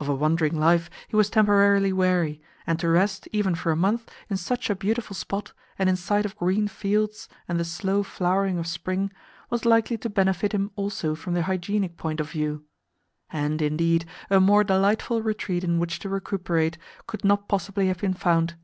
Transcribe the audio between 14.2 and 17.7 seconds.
a more delightful retreat in which to recuperate could not